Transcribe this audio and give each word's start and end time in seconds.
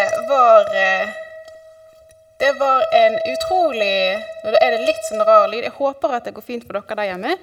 det 0.00 0.28
var 0.28 0.60
eh, 0.60 1.08
Det 2.38 2.52
var 2.52 2.84
en 2.92 3.16
utrolig 3.32 3.96
Nå 4.44 4.52
er 4.56 4.70
det 4.72 4.86
litt 4.86 5.02
sånn 5.10 5.24
rar 5.28 5.50
lyd. 5.50 5.66
Jeg 5.66 5.76
håper 5.76 6.14
at 6.16 6.24
det 6.24 6.32
går 6.36 6.46
fint 6.46 6.64
for 6.64 6.78
dere 6.78 6.96
der 6.96 7.10
hjemme. 7.10 7.34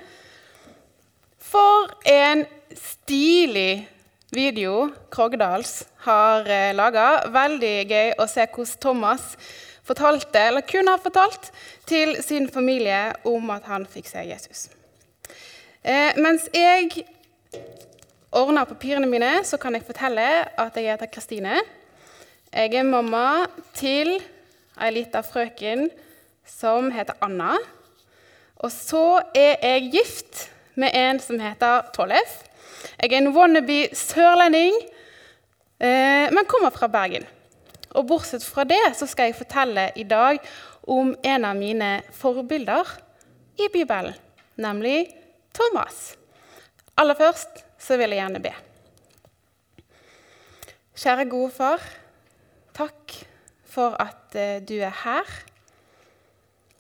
For 1.38 1.92
en 2.10 2.42
stilig 2.74 3.86
video 4.34 4.90
Krogdals 5.14 5.84
har 6.08 6.50
eh, 6.50 6.74
laga. 6.74 7.28
Veldig 7.36 7.76
gøy 7.92 8.16
å 8.18 8.26
se 8.32 8.48
hvordan 8.48 8.82
Thomas 8.82 9.30
fortalte, 9.88 10.42
eller 10.50 10.66
kun 10.68 10.90
har 10.90 11.00
fortalt, 11.00 11.52
til 11.88 12.18
sin 12.26 12.50
familie 12.52 13.14
om 13.30 13.54
at 13.54 13.70
han 13.70 13.86
fikk 13.88 14.10
se 14.10 14.26
Jesus. 14.28 14.66
Eh, 15.86 16.18
mens 16.18 16.50
jeg 16.52 17.06
ordner 18.36 18.68
papirene 18.68 19.08
mine, 19.08 19.38
så 19.46 19.62
kan 19.62 19.78
jeg 19.78 19.86
fortelle 19.88 20.26
at 20.58 20.76
jeg 20.76 20.90
heter 20.90 21.14
Kristine. 21.14 21.62
Jeg 22.48 22.78
er 22.80 22.86
mamma 22.88 23.44
til 23.76 24.14
ei 24.80 24.92
lita 24.96 25.20
frøken 25.20 25.90
som 26.48 26.88
heter 26.96 27.18
Anna. 27.22 27.58
Og 28.64 28.72
så 28.72 29.20
er 29.36 29.60
jeg 29.60 29.90
gift 29.92 30.46
med 30.80 30.96
en 30.96 31.20
som 31.20 31.42
heter 31.44 31.90
Tollef. 31.92 32.38
Jeg 33.02 33.12
er 33.12 33.18
en 33.20 33.34
wannabe 33.36 33.90
sørlending, 33.92 34.80
eh, 35.84 36.32
men 36.32 36.48
kommer 36.48 36.72
fra 36.72 36.88
Bergen. 36.88 37.28
Og 38.00 38.08
bortsett 38.08 38.48
fra 38.48 38.64
det 38.64 38.96
så 38.96 39.06
skal 39.12 39.30
jeg 39.30 39.42
fortelle 39.42 39.90
i 39.96 40.08
dag 40.08 40.40
om 40.88 41.16
en 41.24 41.46
av 41.46 41.56
mine 41.60 42.02
forbilder 42.16 42.96
i 43.60 43.68
Bibelen, 43.74 44.16
nemlig 44.56 45.10
Thomas. 45.52 46.16
Aller 46.96 47.16
først 47.20 47.66
så 47.78 48.00
vil 48.00 48.16
jeg 48.16 48.24
gjerne 48.24 48.40
be. 48.42 48.56
Kjære 50.96 51.30
gode 51.30 51.52
far. 51.52 51.82
Takk 52.78 53.14
for 53.66 53.98
at 54.02 54.36
eh, 54.38 54.60
du 54.62 54.78
er 54.78 54.94
her. 55.04 55.38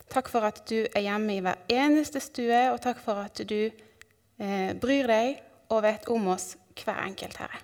Takk 0.10 0.30
for 0.32 0.46
at 0.48 0.62
du 0.70 0.86
er 0.86 1.04
hjemme 1.04 1.36
i 1.36 1.42
hver 1.44 1.60
eneste 1.70 2.22
stue, 2.24 2.62
og 2.72 2.80
takk 2.84 3.00
for 3.04 3.20
at 3.26 3.42
du 3.50 3.60
eh, 3.68 4.72
bryr 4.80 5.10
deg 5.10 5.42
og 5.74 5.84
vet 5.84 6.08
om 6.14 6.30
oss 6.32 6.54
hver 6.78 7.02
enkelt, 7.04 7.38
Herre. 7.42 7.60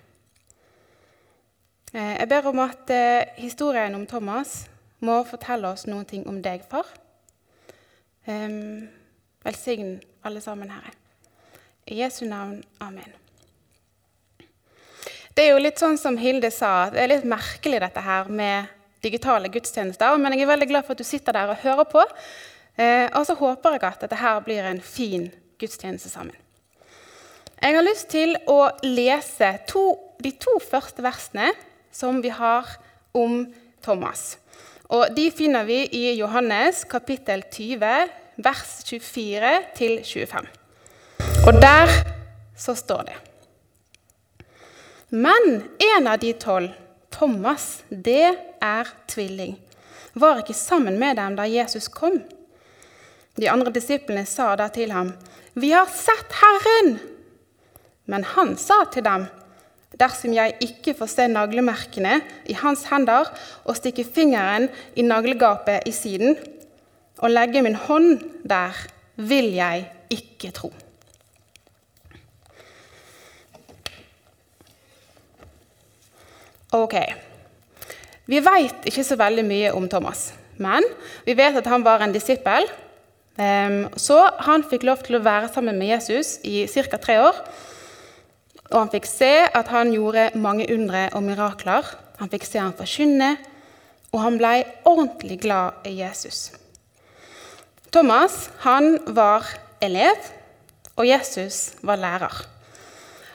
Eh, 1.94 2.14
jeg 2.20 2.28
ber 2.28 2.50
om 2.50 2.60
at 2.66 2.90
eh, 2.92 3.32
historien 3.40 3.94
om 3.96 4.06
Thomas 4.06 4.64
må 5.04 5.22
fortelle 5.28 5.72
oss 5.72 5.86
noen 5.88 6.06
ting 6.08 6.28
om 6.28 6.42
deg, 6.42 6.66
far. 6.68 6.88
velsign 9.44 10.00
alle 10.24 10.40
sammen, 10.40 10.70
Herre. 10.70 10.94
I 11.86 12.00
Jesu 12.00 12.24
navn. 12.24 12.64
Amen. 12.80 13.23
Det 15.34 15.48
er 15.48 15.56
jo 15.56 15.62
litt 15.64 15.80
sånn 15.82 15.96
som 15.98 16.14
Hilde 16.14 16.46
sa, 16.54 16.92
det 16.94 17.00
er 17.02 17.10
litt 17.10 17.24
merkelig 17.26 17.80
dette 17.82 18.02
her 18.06 18.28
med 18.30 18.68
digitale 19.02 19.50
gudstjenester. 19.50 20.14
Men 20.22 20.36
jeg 20.36 20.44
er 20.44 20.52
veldig 20.52 20.68
glad 20.70 20.86
for 20.86 20.94
at 20.94 21.02
du 21.02 21.08
sitter 21.08 21.34
der 21.34 21.50
og 21.50 21.58
hører 21.64 21.88
på. 21.90 22.04
Eh, 22.78 23.08
og 23.10 23.26
så 23.26 23.34
håper 23.40 23.74
jeg 23.74 23.82
at 23.88 24.04
dette 24.06 24.20
her 24.20 24.38
blir 24.46 24.68
en 24.70 24.78
fin 24.78 25.26
gudstjeneste 25.58 26.12
sammen. 26.12 26.38
Jeg 27.58 27.74
har 27.74 27.86
lyst 27.86 28.10
til 28.14 28.36
å 28.50 28.60
lese 28.86 29.50
to, 29.66 29.84
de 30.22 30.34
to 30.38 30.54
første 30.62 31.02
versene 31.02 31.50
som 31.94 32.22
vi 32.22 32.30
har 32.30 32.70
om 33.16 33.42
Thomas. 33.82 34.36
Og 34.94 35.10
De 35.16 35.30
finner 35.34 35.66
vi 35.66 35.82
i 35.98 36.06
Johannes 36.14 36.84
kapittel 36.86 37.42
20, 37.50 38.10
vers 38.38 38.74
24 38.86 39.54
til 39.74 40.00
25. 40.06 40.50
Og 41.48 41.62
der 41.62 41.90
så 42.54 42.78
står 42.78 43.08
det 43.10 43.22
Men 45.14 45.62
en 45.78 46.06
av 46.10 46.18
de 46.18 46.32
tolv, 46.32 46.72
Thomas, 47.14 47.84
det 47.88 48.34
er 48.58 48.88
tvilling, 49.06 49.52
var 50.18 50.40
ikke 50.40 50.56
sammen 50.58 50.96
med 50.98 51.20
dem 51.20 51.36
da 51.38 51.44
Jesus 51.46 51.86
kom. 51.86 52.16
De 53.38 53.46
andre 53.50 53.70
disiplene 53.76 54.24
sa 54.26 54.56
da 54.58 54.66
til 54.74 54.90
ham, 54.90 55.12
'Vi 55.54 55.70
har 55.70 55.86
sett 55.86 56.34
Herren!' 56.40 56.98
Men 58.06 58.24
han 58.24 58.56
sa 58.56 58.84
til 58.90 59.04
dem, 59.04 59.26
'Dersom 59.94 60.34
jeg 60.34 60.56
ikke 60.60 60.94
får 60.98 61.06
se 61.06 61.28
naglemerkene 61.28 62.20
i 62.46 62.52
hans 62.52 62.84
hender' 62.90 63.30
'og 63.64 63.76
stikke 63.76 64.04
fingeren 64.04 64.68
i 64.96 65.02
naglegapet 65.02 65.86
i 65.86 65.90
siden' 65.90 66.36
'og 67.18 67.30
legge 67.30 67.62
min 67.62 67.74
hånd 67.74 68.18
der, 68.42 68.74
vil 69.16 69.54
jeg 69.54 69.92
ikke 70.10 70.50
tro'. 70.58 70.83
Ok. 76.74 76.94
Vi 78.26 78.40
veit 78.42 78.86
ikke 78.88 79.04
så 79.06 79.14
veldig 79.20 79.44
mye 79.46 79.74
om 79.76 79.84
Thomas, 79.90 80.32
men 80.58 80.82
vi 81.26 81.36
vet 81.38 81.54
at 81.60 81.68
han 81.70 81.84
var 81.86 82.02
en 82.02 82.14
disippel. 82.14 82.66
Ehm, 83.38 83.84
så 83.94 84.16
han 84.46 84.64
fikk 84.66 84.86
lov 84.88 85.04
til 85.06 85.18
å 85.18 85.22
være 85.22 85.52
sammen 85.54 85.78
med 85.78 85.92
Jesus 85.92 86.38
i 86.42 86.64
ca. 86.66 86.98
tre 86.98 87.20
år. 87.22 87.38
Og 88.72 88.78
han 88.80 88.90
fikk 88.90 89.06
se 89.06 89.32
at 89.46 89.70
han 89.70 89.92
gjorde 89.94 90.32
mange 90.34 90.66
undre 90.74 91.10
og 91.14 91.22
mirakler. 91.22 91.84
Han 92.18 92.32
fikk 92.32 92.46
se 92.48 92.58
han 92.58 92.74
forkynne, 92.74 93.36
og 94.10 94.22
han 94.24 94.38
ble 94.38 94.64
ordentlig 94.84 95.40
glad 95.44 95.86
i 95.86 96.00
Jesus. 96.00 96.50
Thomas 97.92 98.48
han 98.64 98.98
var 99.06 99.46
elev, 99.82 100.18
og 100.96 101.06
Jesus 101.06 101.74
var 101.82 102.02
lærer. 102.02 102.34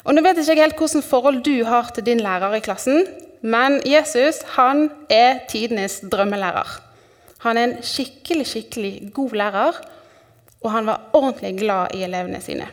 Og 0.03 0.15
Nå 0.15 0.23
vet 0.23 0.39
jeg 0.39 0.47
ikke 0.47 0.63
helt 0.63 0.79
hvilket 0.79 1.05
forhold 1.07 1.41
du 1.45 1.63
har 1.67 1.91
til 1.93 2.03
din 2.07 2.23
lærer 2.23 2.55
i 2.57 2.63
klassen, 2.63 3.03
men 3.41 3.79
Jesus 3.87 4.41
han 4.55 4.89
er 5.09 5.45
tidenes 5.49 5.99
drømmelærer. 6.11 6.69
Han 7.39 7.57
er 7.57 7.63
en 7.63 7.77
skikkelig, 7.83 8.47
skikkelig 8.47 8.93
god 9.15 9.35
lærer, 9.39 9.79
og 10.61 10.71
han 10.71 10.85
var 10.85 11.09
ordentlig 11.13 11.53
glad 11.59 11.95
i 11.95 12.03
elevene 12.03 12.41
sine. 12.43 12.67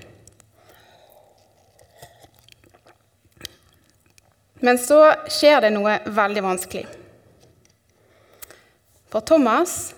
Men 4.61 4.79
så 4.81 4.99
skjer 5.31 5.61
det 5.63 5.71
noe 5.75 5.99
veldig 6.11 6.43
vanskelig. 6.43 6.87
For 9.13 9.23
Thomas 9.23 9.95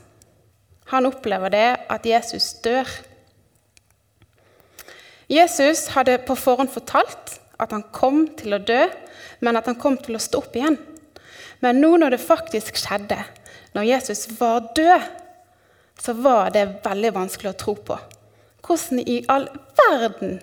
han 0.92 1.08
opplever 1.08 1.52
det 1.52 1.68
at 1.88 2.06
Jesus 2.06 2.52
dør. 2.64 2.88
Jesus 5.28 5.86
hadde 5.92 6.18
på 6.24 6.36
forhånd 6.36 6.72
fortalt 6.72 7.38
at 7.58 7.74
han 7.74 7.84
kom 7.94 8.24
til 8.38 8.54
å 8.56 8.62
dø, 8.62 8.84
men 9.44 9.58
at 9.58 9.66
han 9.70 9.78
kom 9.80 9.98
til 10.00 10.19
å 10.19 10.22
stå 10.22 10.42
opp 10.42 10.56
igjen. 10.56 10.78
Men 11.64 11.80
nå 11.82 11.96
når 11.98 12.14
det 12.14 12.22
faktisk 12.22 12.78
skjedde, 12.78 13.19
når 13.74 13.88
Jesus 13.91 14.26
var 14.38 14.70
død, 14.76 15.08
så 15.98 16.14
var 16.14 16.52
det 16.54 16.69
veldig 16.84 17.10
vanskelig 17.16 17.50
å 17.52 17.58
tro 17.58 17.74
på. 17.91 17.98
Hvordan 18.62 19.02
i 19.02 19.19
all 19.32 19.48
verden 19.78 20.38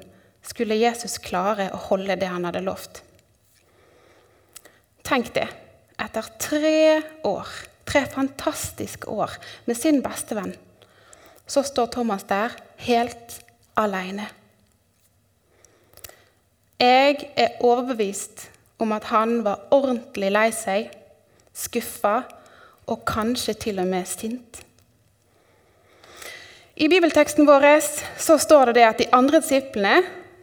skulle 0.45 0.77
Jesus 0.79 1.17
klare 1.23 1.69
å 1.73 1.79
holde 1.89 2.17
det 2.19 2.29
han 2.31 2.47
hadde 2.47 2.63
lovt? 2.65 3.01
Tenk 5.05 5.31
det. 5.35 5.47
Etter 6.01 6.27
tre 6.41 7.01
år, 7.23 7.51
tre 7.87 8.03
fantastiske 8.11 9.07
år 9.07 9.37
med 9.69 9.77
sin 9.79 10.01
bestevenn, 10.03 10.55
så 11.47 11.63
står 11.63 11.93
Thomas 11.93 12.25
der 12.27 12.55
helt 12.87 13.37
alene. 13.79 14.27
Jeg 16.79 17.29
er 17.39 17.55
overbevist 17.63 18.49
om 18.79 18.91
at 18.91 19.07
han 19.07 19.39
var 19.45 19.67
ordentlig 19.71 20.31
lei 20.33 20.49
seg, 20.51 20.89
skuffa 21.55 22.25
og 22.91 23.05
kanskje 23.07 23.55
til 23.65 23.79
og 23.79 23.87
med 23.87 24.07
sint. 24.09 24.59
I 26.75 26.89
bibelteksten 26.91 27.47
vår 27.47 27.63
så 28.19 28.35
står 28.37 28.73
det, 28.73 28.75
det 28.75 28.83
at 28.83 28.99
de 28.99 29.11
andre 29.15 29.39
disiplene 29.39 30.01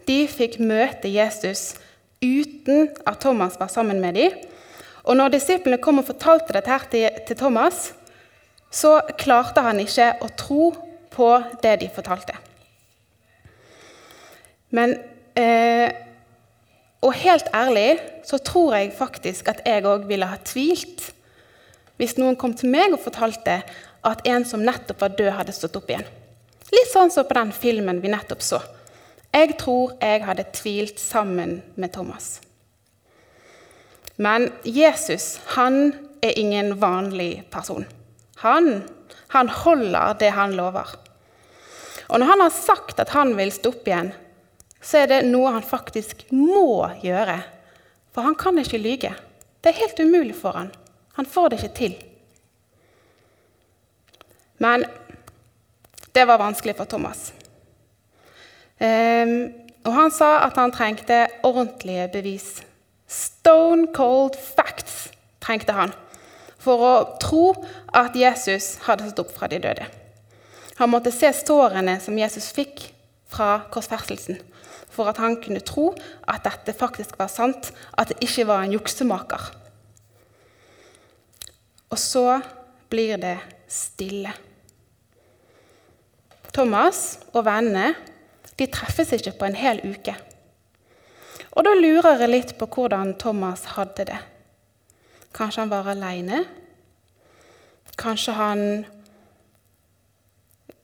de 0.08 0.22
fikk 0.28 0.56
møte 0.64 1.10
Jesus 1.12 1.74
uten 2.22 2.88
at 3.04 3.20
Thomas 3.20 3.58
var 3.60 3.68
sammen 3.68 4.00
med 4.00 4.14
dem. 4.16 4.38
Og 5.04 5.16
når 5.18 5.34
disiplene 5.34 5.80
kom 5.82 5.98
og 6.00 6.06
fortalte 6.08 6.54
dette 6.54 6.70
her 6.70 6.86
til, 6.88 7.36
Thomas, 7.36 7.92
så 8.70 9.00
klarte 9.18 9.60
han 9.60 9.82
ikke 9.82 10.08
å 10.22 10.30
tro 10.38 10.70
på 11.12 11.28
det 11.62 11.74
de 11.82 11.90
fortalte. 11.92 12.38
Men 14.72 14.94
eh, 15.36 15.92
og 17.02 17.16
helt 17.18 17.48
ærlig 17.54 17.98
så 18.24 18.38
tror 18.38 18.76
jeg 18.76 18.94
faktisk 18.94 19.48
at 19.50 19.62
jeg 19.66 19.84
òg 19.88 20.06
ville 20.06 20.28
ha 20.28 20.38
tvilt 20.46 21.10
hvis 21.98 22.16
noen 22.18 22.38
kom 22.38 22.54
til 22.58 22.70
meg 22.72 22.94
og 22.94 23.02
fortalte 23.02 23.60
at 24.06 24.22
en 24.26 24.44
som 24.46 24.62
nettopp 24.64 25.02
var 25.04 25.12
død, 25.14 25.30
hadde 25.36 25.54
stått 25.54 25.76
opp 25.78 25.90
igjen. 25.90 26.06
Litt 26.72 26.88
sånn 26.90 27.12
som 27.14 27.26
på 27.28 27.36
den 27.36 27.52
filmen 27.54 28.00
vi 28.02 28.10
nettopp 28.10 28.42
så. 28.42 28.58
Jeg 29.32 29.54
tror 29.60 29.94
jeg 30.00 30.24
hadde 30.26 30.48
tvilt 30.56 30.98
sammen 31.00 31.60
med 31.76 31.92
Thomas. 31.94 32.40
Men 34.16 34.50
Jesus 34.64 35.36
han 35.54 35.94
er 36.22 36.38
ingen 36.38 36.74
vanlig 36.80 37.44
person. 37.50 37.86
Han, 38.42 38.82
han 39.34 39.48
holder 39.62 40.18
det 40.20 40.32
han 40.36 40.56
lover. 40.58 40.96
Og 42.08 42.20
når 42.20 42.28
han 42.32 42.44
har 42.44 42.54
sagt 42.54 43.00
at 43.00 43.14
han 43.14 43.36
vil 43.38 43.52
stå 43.54 43.72
opp 43.72 43.88
igjen, 43.88 44.12
så 44.82 45.02
er 45.02 45.10
det 45.10 45.20
noe 45.28 45.52
han 45.54 45.66
faktisk 45.66 46.24
må 46.34 46.88
gjøre. 47.04 47.38
For 48.12 48.26
han 48.26 48.36
kan 48.38 48.58
ikke 48.60 48.80
lyge. 48.82 49.12
Det 49.62 49.70
er 49.70 49.80
helt 49.84 50.00
umulig 50.02 50.34
for 50.36 50.58
han. 50.58 50.72
Han 51.16 51.28
får 51.28 51.52
det 51.52 51.60
ikke 51.60 51.76
til. 51.78 51.94
Men 54.62 54.84
det 56.12 56.26
var 56.28 56.42
vanskelig 56.42 56.76
for 56.76 56.90
Thomas. 56.90 57.30
Um, 58.82 59.52
og 59.86 59.94
han 59.94 60.12
sa 60.14 60.36
at 60.46 60.58
han 60.58 60.74
trengte 60.74 61.24
ordentlige 61.46 62.08
bevis. 62.12 62.62
Stone 63.06 63.90
cold 63.94 64.36
facts 64.56 65.10
trengte 65.42 65.74
han 65.76 65.94
for 66.62 66.82
å 66.86 66.94
tro 67.22 67.48
at 67.98 68.14
Jesus 68.16 68.76
hadde 68.86 69.08
stått 69.10 69.24
opp 69.24 69.34
fra 69.34 69.48
de 69.50 69.58
døde. 69.62 69.86
Han 70.78 70.92
måtte 70.92 71.12
se 71.14 71.30
sårene 71.34 71.98
som 72.00 72.18
Jesus 72.18 72.50
fikk 72.54 72.86
fra 73.32 73.64
korsfestelsen, 73.72 74.38
for 74.92 75.08
at 75.10 75.20
han 75.22 75.38
kunne 75.42 75.62
tro 75.64 75.90
at 76.28 76.44
dette 76.44 76.74
faktisk 76.76 77.18
var 77.20 77.30
sant, 77.32 77.72
at 77.98 78.12
det 78.12 78.20
ikke 78.24 78.46
var 78.50 78.64
en 78.64 78.74
juksemaker. 78.76 79.50
Og 81.92 82.00
så 82.00 82.40
blir 82.92 83.16
det 83.20 83.38
stille. 83.68 84.32
Thomas 86.52 87.18
og 87.32 87.46
vennene 87.48 87.94
de 88.60 88.68
treffes 88.68 89.14
ikke 89.16 89.32
på 89.40 89.48
en 89.48 89.56
hel 89.56 89.80
uke. 89.88 90.14
Og 91.52 91.64
da 91.66 91.72
lurer 91.76 92.20
jeg 92.20 92.32
litt 92.32 92.52
på 92.60 92.68
hvordan 92.68 93.14
Thomas 93.20 93.64
hadde 93.74 94.06
det. 94.08 94.20
Kanskje 95.36 95.64
han 95.64 95.72
var 95.72 95.88
aleine? 95.92 96.44
Kanskje 98.00 98.36
han 98.36 98.62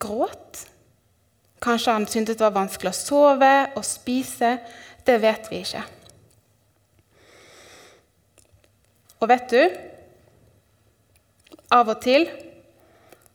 gråt? 0.01 0.65
Kanskje 1.63 1.95
han 1.95 2.07
syntes 2.07 2.37
det 2.39 2.45
var 2.45 2.55
vanskelig 2.55 2.93
å 2.93 2.97
sove 2.97 3.53
og 3.75 3.85
spise? 3.85 4.57
Det 5.05 5.17
vet 5.21 5.49
vi 5.51 5.61
ikke. 5.63 5.83
Og 9.19 9.27
vet 9.31 9.51
du 9.51 9.63
Av 11.75 11.89
og 11.91 11.99
til 12.01 12.25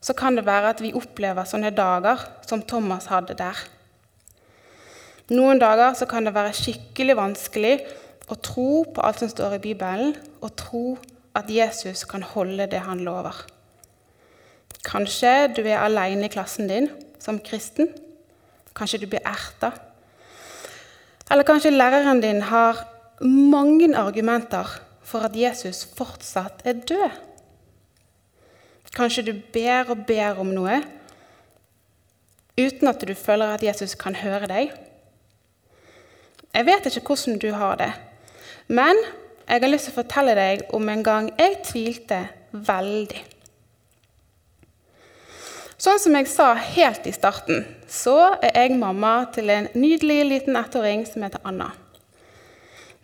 så 0.05 0.13
kan 0.17 0.37
det 0.37 0.45
være 0.45 0.73
at 0.75 0.81
vi 0.83 0.93
opplever 0.97 1.47
sånne 1.49 1.71
dager 1.73 2.21
som 2.45 2.65
Thomas 2.67 3.07
hadde 3.09 3.37
der. 3.39 3.57
Noen 5.33 5.61
dager 5.63 5.95
så 5.97 6.05
kan 6.05 6.27
det 6.27 6.35
være 6.35 6.53
skikkelig 6.53 7.15
vanskelig 7.17 7.77
å 8.29 8.37
tro 8.37 8.83
på 8.85 9.05
alt 9.05 9.23
som 9.23 9.31
står 9.33 9.57
i 9.57 9.63
Bibelen, 9.71 10.13
og 10.45 10.53
tro 10.61 10.85
at 11.37 11.49
Jesus 11.49 12.05
kan 12.09 12.25
holde 12.35 12.67
det 12.69 12.83
han 12.85 13.01
lover. 13.07 13.39
Kanskje 14.85 15.55
du 15.57 15.63
er 15.65 15.81
alene 15.81 16.29
i 16.29 16.33
klassen 16.33 16.69
din 16.69 16.91
som 17.23 17.41
kristen. 17.41 17.89
Kanskje 18.75 19.03
du 19.03 19.07
blir 19.07 19.23
erta. 19.25 19.73
Eller 21.31 21.47
kanskje 21.47 21.71
læreren 21.71 22.21
din 22.21 22.43
har 22.43 22.83
mange 23.21 23.97
argumenter 23.97 24.81
for 25.03 25.25
at 25.27 25.37
Jesus 25.37 25.85
fortsatt 25.97 26.65
er 26.65 26.73
død. 26.73 27.11
Kanskje 28.95 29.23
du 29.27 29.33
ber 29.53 29.91
og 29.91 30.05
ber 30.07 30.39
om 30.39 30.53
noe 30.55 30.83
uten 32.55 32.87
at 32.87 33.03
du 33.03 33.15
føler 33.19 33.51
at 33.51 33.63
Jesus 33.67 33.97
kan 33.99 34.15
høre 34.15 34.47
deg. 34.47 34.71
Jeg 36.55 36.67
vet 36.67 36.87
ikke 36.87 37.03
hvordan 37.09 37.39
du 37.43 37.49
har 37.51 37.75
det, 37.81 37.91
men 38.69 38.95
jeg 39.49 39.61
har 39.61 39.69
lyst 39.69 39.89
til 39.89 39.97
å 39.97 39.99
fortelle 39.99 40.37
deg 40.39 40.63
om 40.77 40.89
en 40.89 41.03
gang 41.05 41.33
jeg 41.35 41.59
tvilte 41.67 42.21
veldig. 42.53 43.34
Sånn 45.81 45.99
som 45.99 46.15
jeg 46.15 46.29
sa 46.31 46.53
helt 46.55 47.07
i 47.09 47.13
starten, 47.15 47.65
så 47.91 48.37
er 48.39 48.55
jeg 48.55 48.79
mamma 48.79 49.25
til 49.35 49.51
en 49.51 49.67
nydelig 49.75 50.21
liten 50.29 50.59
ettåring 50.59 51.03
som 51.09 51.25
heter 51.27 51.43
Anna. 51.45 51.73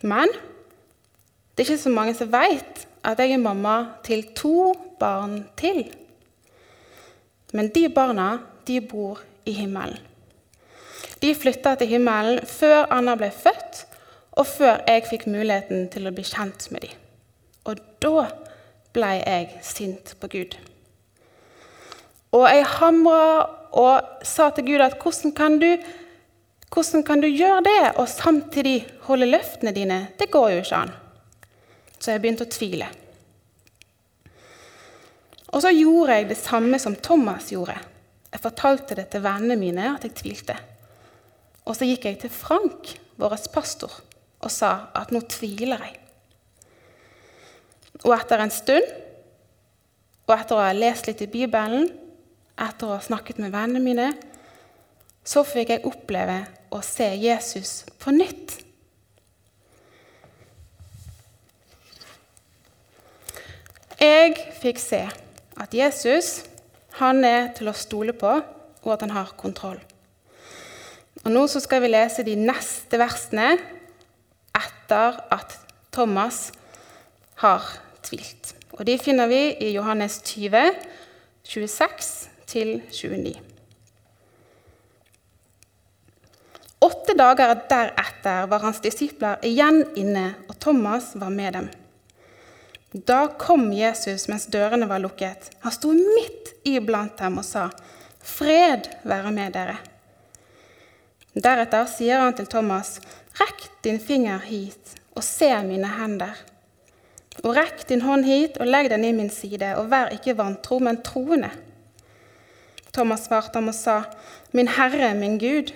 Men 0.01 0.31
det 0.31 1.65
er 1.65 1.67
ikke 1.67 1.83
så 1.83 1.91
mange 1.93 2.15
som 2.17 2.31
veit 2.31 2.85
at 3.03 3.19
jeg 3.19 3.35
er 3.35 3.43
mamma 3.43 3.75
til 4.05 4.23
to 4.37 4.71
barn 5.01 5.43
til. 5.59 5.83
Men 7.51 7.69
de 7.75 7.89
barna, 7.91 8.39
de 8.67 8.79
bor 8.81 9.19
i 9.45 9.53
himmelen. 9.57 9.99
De 11.21 11.35
flytta 11.35 11.75
til 11.77 11.91
himmelen 11.91 12.39
før 12.47 12.87
Anna 12.93 13.17
ble 13.19 13.29
født, 13.35 13.85
og 14.39 14.47
før 14.47 14.79
jeg 14.87 15.09
fikk 15.09 15.27
muligheten 15.27 15.89
til 15.91 16.07
å 16.07 16.15
bli 16.15 16.23
kjent 16.25 16.69
med 16.71 16.87
dem. 16.87 16.95
Og 17.67 17.81
da 18.01 18.29
ble 18.95 19.11
jeg 19.19 19.59
sint 19.65 20.15
på 20.21 20.31
Gud. 20.31 20.55
Og 22.31 22.47
jeg 22.47 22.67
hamra 22.77 23.23
og 23.71 24.23
sa 24.27 24.49
til 24.55 24.67
Gud 24.71 24.83
at 24.83 24.97
hvordan 24.99 25.33
kan, 25.35 25.59
du, 25.59 25.69
hvordan 26.71 27.03
kan 27.07 27.23
du 27.23 27.27
gjøre 27.27 27.63
det 27.67 27.79
og 27.95 28.09
samtidig 28.11 28.85
holde 29.07 29.29
løftene 29.31 29.75
dine? 29.75 30.01
Det 30.19 30.31
går 30.31 30.49
jo 30.53 30.63
ikke 30.63 30.81
an. 30.85 30.93
Så 31.99 32.13
jeg 32.13 32.23
begynte 32.23 32.47
å 32.47 32.51
tvile. 32.51 32.87
Og 35.51 35.59
så 35.63 35.71
gjorde 35.75 36.15
jeg 36.15 36.29
det 36.29 36.39
samme 36.39 36.79
som 36.79 36.95
Thomas 36.95 37.51
gjorde. 37.51 37.75
Jeg 38.31 38.43
fortalte 38.43 38.95
det 38.95 39.09
til 39.11 39.23
vennene 39.25 39.59
mine 39.59 39.89
at 39.91 40.05
jeg 40.07 40.15
tvilte. 40.15 40.55
Og 41.67 41.75
så 41.75 41.85
gikk 41.85 42.07
jeg 42.07 42.21
til 42.23 42.31
Frank, 42.33 42.95
vår 43.19 43.35
pastor, 43.53 43.91
og 44.41 44.51
sa 44.51 44.87
at 44.97 45.11
nå 45.13 45.21
tviler 45.29 45.83
jeg. 45.83 45.97
Og 48.01 48.15
etter 48.15 48.41
en 48.41 48.53
stund, 48.53 48.87
og 50.25 50.33
etter 50.37 50.55
å 50.55 50.63
ha 50.63 50.71
lest 50.73 51.09
litt 51.09 51.21
i 51.21 51.29
Bibelen, 51.29 51.89
etter 52.59 52.87
å 52.87 52.95
ha 52.95 53.03
snakket 53.03 53.39
med 53.41 53.53
vennene 53.53 53.83
mine, 53.83 54.09
så 55.23 55.43
fikk 55.45 55.73
jeg 55.73 55.85
oppleve 55.85 56.39
å 56.73 56.81
se 56.85 57.07
Jesus 57.21 57.81
på 58.01 58.13
nytt. 58.15 58.57
Jeg 64.01 64.33
fikk 64.61 64.81
se 64.81 65.03
at 65.61 65.75
Jesus 65.77 66.39
han 66.97 67.21
er 67.25 67.51
til 67.55 67.69
å 67.69 67.77
stole 67.77 68.15
på, 68.17 68.31
og 68.81 68.93
at 68.95 69.03
han 69.05 69.13
har 69.13 69.35
kontroll. 69.37 69.77
Og 71.21 71.29
Nå 71.29 71.43
skal 71.51 71.83
vi 71.83 71.91
lese 71.91 72.25
de 72.25 72.33
neste 72.39 72.97
versene 72.97 73.53
etter 74.57 75.19
at 75.31 75.53
Thomas 75.93 76.49
har 77.43 77.67
tvilt. 78.01 78.55
Og 78.73 78.85
De 78.89 78.97
finner 78.97 79.29
vi 79.29 79.41
i 79.61 79.73
Johannes 79.75 80.17
20, 80.25 80.73
26-29. 82.53 83.39
Åtte 86.79 87.13
dager 87.13 87.55
deretter 87.69 88.47
var 88.47 88.59
hans 88.59 88.81
disipler 88.81 89.37
igjen 89.45 89.83
inne, 89.95 90.33
og 90.49 90.57
Thomas 90.59 91.11
var 91.15 91.29
med 91.29 91.53
dem. 91.53 91.69
Da 92.91 93.27
kom 93.39 93.69
Jesus 93.73 94.25
mens 94.27 94.47
dørene 94.51 94.89
var 94.89 94.99
lukket. 94.99 95.51
Han 95.61 95.71
sto 95.71 95.93
midt 95.93 96.51
iblant 96.67 97.17
dem 97.21 97.37
og 97.37 97.45
sa, 97.45 97.69
'Fred 98.19 98.89
være 99.03 99.31
med 99.31 99.53
dere.' 99.53 99.77
Deretter 101.33 101.85
sier 101.85 102.19
han 102.19 102.33
til 102.33 102.49
Thomas, 102.49 102.99
'Rekk 103.37 103.69
din 103.83 103.99
finger 103.99 104.39
hit 104.39 104.97
og 105.15 105.23
se 105.23 105.53
mine 105.63 105.87
hender.' 105.87 106.41
'Og 107.43 107.55
rekk 107.55 107.87
din 107.89 108.01
hånd 108.01 108.25
hit 108.25 108.57
og 108.57 108.67
legg 108.67 108.89
den 108.89 109.05
i 109.05 109.11
min 109.11 109.29
side, 109.29 109.77
og 109.77 109.91
vær 109.91 110.11
ikke 110.11 110.37
vantro, 110.37 110.79
men 110.79 111.01
troende.' 111.01 111.70
Thomas 112.91 113.25
svarte 113.25 113.55
ham 113.55 113.67
og 113.67 113.75
sa, 113.75 114.03
'Min 114.51 114.67
Herre, 114.67 115.13
min 115.15 115.37
Gud.' 115.37 115.73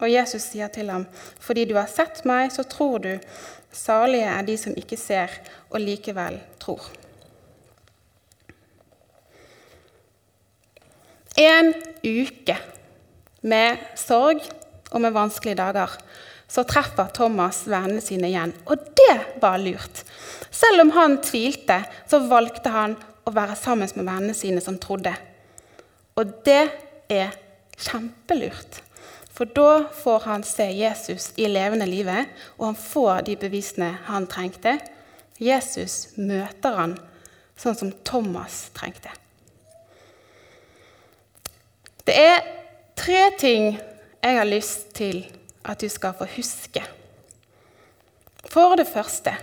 Og 0.00 0.12
Jesus 0.12 0.42
sier 0.42 0.68
til 0.68 0.90
ham, 0.90 1.06
'Fordi 1.40 1.64
du 1.64 1.74
har 1.74 1.86
sett 1.86 2.24
meg, 2.24 2.52
så 2.52 2.62
tror 2.62 2.98
du.' 2.98 3.20
Salige 3.72 4.24
er 4.24 4.42
de 4.42 4.56
som 4.56 4.74
ikke 4.76 4.96
ser 4.96 5.28
og 5.70 5.80
likevel 5.80 6.40
tror. 6.60 6.88
En 11.38 11.74
uke 12.02 12.56
med 13.42 13.78
sorg 13.94 14.40
og 14.90 15.00
med 15.00 15.14
vanskelige 15.14 15.60
dager, 15.60 15.92
så 16.48 16.64
treffer 16.66 17.12
Thomas 17.14 17.62
vennene 17.68 18.00
sine 18.02 18.30
igjen. 18.32 18.54
Og 18.66 18.80
det 18.96 19.18
var 19.42 19.60
lurt. 19.62 20.02
Selv 20.50 20.80
om 20.80 20.90
han 20.96 21.18
tvilte, 21.22 21.82
så 22.08 22.22
valgte 22.24 22.72
han 22.72 22.96
å 23.28 23.34
være 23.36 23.56
sammen 23.60 23.90
med 23.94 24.08
vennene 24.08 24.34
sine 24.34 24.64
som 24.64 24.80
trodde. 24.80 25.12
Og 26.18 26.34
det 26.46 26.64
er 27.12 27.34
kjempelurt. 27.78 28.82
For 29.30 29.46
da 29.54 29.86
får 29.94 30.24
han 30.26 30.42
se 30.42 30.66
Jesus 30.74 31.30
i 31.38 31.46
levende 31.46 31.86
livet, 31.86 32.26
og 32.58 32.72
han 32.72 32.78
får 32.78 33.20
de 33.28 33.36
bevisene 33.38 33.92
han 34.08 34.26
trengte. 34.26 34.78
Jesus 35.38 36.16
møter 36.18 36.74
han 36.74 36.96
sånn 37.58 37.78
som 37.78 37.92
Thomas 38.06 38.64
trengte. 38.74 39.12
Det 42.02 42.16
er 42.18 42.42
tre 42.98 43.28
ting 43.38 43.76
jeg 43.76 44.38
har 44.40 44.48
lyst 44.48 44.88
til 44.98 45.22
at 45.62 45.78
du 45.78 45.86
skal 45.92 46.16
få 46.18 46.26
huske. 46.34 46.82
For 48.48 48.74
det 48.80 48.88
første 48.90 49.36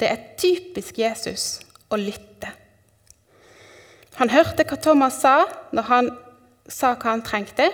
det 0.00 0.08
er 0.10 0.22
typisk 0.40 0.98
Jesus 0.98 1.60
å 1.92 1.98
lytte. 2.00 2.50
Han 4.18 4.30
hørte 4.30 4.66
hva 4.68 4.78
Thomas 4.78 5.18
sa 5.22 5.36
når 5.74 5.88
han 5.90 6.10
sa 6.70 6.94
hva 6.94 7.16
han 7.16 7.24
trengte, 7.26 7.68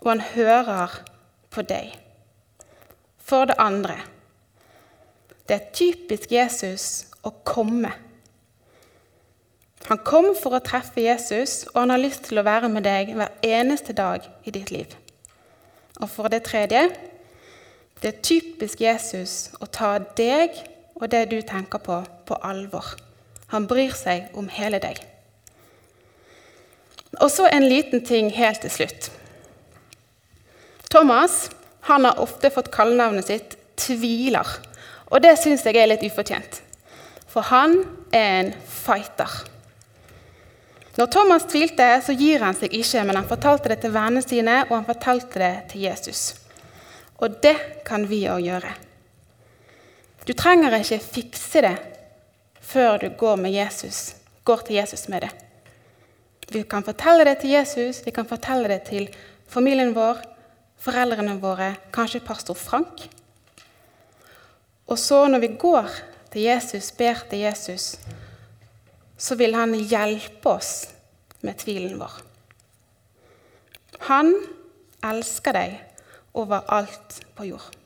og 0.00 0.12
han 0.12 0.22
hører 0.34 1.00
på 1.52 1.64
deg. 1.68 1.92
For 3.18 3.48
det 3.48 3.58
andre 3.60 3.98
det 5.48 5.56
er 5.56 5.72
typisk 5.72 6.32
Jesus 6.32 6.84
å 7.24 7.32
komme. 7.44 7.94
Han 9.88 10.00
kom 10.04 10.34
for 10.36 10.58
å 10.58 10.64
treffe 10.64 11.00
Jesus, 11.00 11.62
og 11.72 11.78
han 11.80 11.94
har 11.94 12.02
lyst 12.02 12.26
til 12.28 12.40
å 12.40 12.44
være 12.44 12.68
med 12.68 12.84
deg 12.84 13.14
hver 13.16 13.32
eneste 13.46 13.94
dag 13.96 14.26
i 14.44 14.52
ditt 14.52 14.68
liv. 14.74 14.92
Og 16.02 16.10
for 16.12 16.28
det 16.28 16.42
tredje 16.50 16.90
det 18.02 18.10
er 18.10 18.20
typisk 18.22 18.82
Jesus 18.84 19.48
å 19.58 19.66
ta 19.66 19.96
deg 20.20 20.52
og 20.98 21.08
det 21.10 21.24
du 21.32 21.40
tenker 21.42 21.80
på, 21.82 22.02
på 22.28 22.36
alvor. 22.44 22.92
Han 23.54 23.66
bryr 23.70 23.96
seg 23.96 24.28
om 24.36 24.50
hele 24.52 24.78
deg. 24.82 25.00
Og 27.20 27.30
så 27.30 27.48
en 27.50 27.68
liten 27.68 28.04
ting 28.04 28.30
helt 28.34 28.62
til 28.62 28.70
slutt. 28.70 29.10
Thomas 30.88 31.50
han 31.88 32.04
har 32.04 32.20
ofte 32.20 32.50
fått 32.50 32.72
kallenavnet 32.74 33.26
sitt 33.26 33.56
Tviler. 33.78 34.48
Og 35.08 35.22
det 35.22 35.36
syns 35.40 35.64
jeg 35.64 35.78
er 35.78 35.88
litt 35.88 36.02
ufortjent. 36.04 36.60
For 37.28 37.46
han 37.48 37.78
er 38.12 38.42
en 38.42 38.50
fighter. 38.68 39.30
Når 40.98 41.06
Thomas 41.14 41.46
tvilte, 41.46 41.86
så 42.02 42.12
gir 42.18 42.42
han 42.42 42.56
seg 42.58 42.74
ikke, 42.74 43.04
men 43.06 43.20
han 43.20 43.28
fortalte 43.30 43.70
det 43.70 43.78
til 43.84 43.94
vennene 43.94 44.24
sine, 44.24 44.64
og 44.66 44.80
han 44.80 44.88
fortalte 44.88 45.38
det 45.38 45.52
til 45.70 45.84
Jesus. 45.86 46.22
Og 47.22 47.38
det 47.42 47.54
kan 47.86 48.08
vi 48.10 48.24
òg 48.30 48.42
gjøre. 48.42 48.72
Du 50.26 50.34
trenger 50.34 50.74
ikke 50.80 50.98
fikse 51.00 51.62
det 51.64 51.76
før 52.68 52.98
du 53.00 53.08
går, 53.16 53.46
Jesus, 53.48 54.16
går 54.44 54.66
til 54.66 54.80
Jesus 54.82 55.06
med 55.08 55.24
det. 55.24 55.47
Vi 56.48 56.62
kan 56.64 56.84
fortelle 56.84 57.26
det 57.28 57.38
til 57.42 57.52
Jesus, 57.52 58.00
vi 58.06 58.12
kan 58.14 58.26
fortelle 58.28 58.68
det 58.70 58.82
til 58.88 59.08
familien 59.48 59.92
vår, 59.96 60.22
foreldrene 60.80 61.36
våre, 61.42 61.74
kanskje 61.92 62.22
pastor 62.24 62.56
Frank. 62.56 63.02
Og 64.88 64.98
så 64.98 65.26
når 65.28 65.42
vi 65.44 65.50
går 65.60 65.90
til 66.32 66.46
Jesus, 66.46 66.92
ber 66.96 67.20
til 67.28 67.44
Jesus, 67.44 67.96
så 69.18 69.36
vil 69.36 69.54
han 69.54 69.74
hjelpe 69.74 70.54
oss 70.56 70.88
med 71.44 71.58
tvilen 71.60 71.98
vår. 72.00 72.14
Han 74.08 74.32
elsker 75.04 75.56
deg 75.56 75.76
over 76.38 76.64
alt 76.72 77.20
på 77.36 77.50
jord. 77.50 77.77